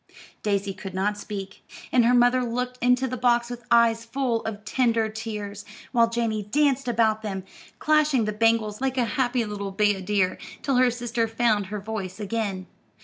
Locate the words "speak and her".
1.15-2.13